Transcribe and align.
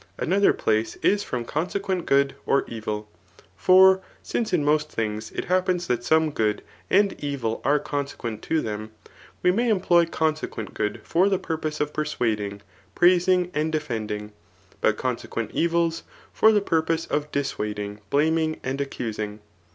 ''Another 0.17 0.51
place 0.51 0.95
is 1.03 1.21
from 1.23 1.45
consequent 1.45 2.07
good 2.07 2.33
or 2.47 2.65
evil. 2.67 3.07
For 3.55 4.01
since 4.23 4.51
in 4.51 4.63
inost 4.65 4.89
things 4.89 5.29
it 5.31 5.45
happens 5.45 5.85
that 5.85 6.03
some 6.03 6.31
good 6.31 6.63
and 6.89 7.13
evil 7.23 7.61
are 7.63 7.77
con 7.77 8.07
sequent 8.07 8.41
to 8.41 8.61
them, 8.61 8.89
we 9.43 9.51
may 9.51 9.69
employ 9.69 10.07
consequent 10.07 10.73
good 10.73 11.01
for 11.03 11.29
the 11.29 11.37
purpose 11.37 11.79
of 11.79 11.93
persuading, 11.93 12.63
praising, 12.95 13.51
and 13.53 13.71
defending, 13.71 14.31
but 14.81 14.97
cdnsequent 14.97 15.51
evils 15.51 16.01
for 16.33 16.51
the 16.51 16.61
purpose 16.61 17.05
of 17.05 17.31
dissuading, 17.31 17.99
blamkig, 18.09 18.57
and 18.63 18.81
accusing. 18.81 19.39